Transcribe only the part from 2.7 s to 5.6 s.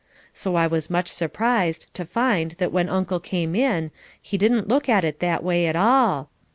when Uncle came in he didn't look at it that